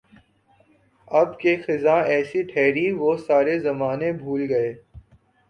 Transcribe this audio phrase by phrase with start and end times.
[1.11, 4.73] اب کے خزاں ایسی ٹھہری وہ سارے زمانے بھول گئے